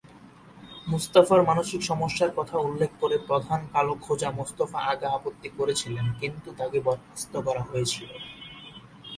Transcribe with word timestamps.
মুস্তাফার 0.91 1.41
মানসিক 1.49 1.81
সমস্যার 1.89 2.31
কথা 2.37 2.55
উল্লেখ 2.67 2.91
করে 3.01 3.15
প্রধান 3.27 3.61
কালো 3.73 3.93
খোজা 4.05 4.29
মোস্তফা 4.37 4.79
আগা 4.91 5.07
আপত্তি 5.17 5.49
করেছিলেন, 5.57 6.05
কিন্তু 6.21 6.49
তাকে 6.59 6.77
বরখাস্ত 6.87 7.33
করা 7.47 7.63
হয়েছিল। 7.69 8.09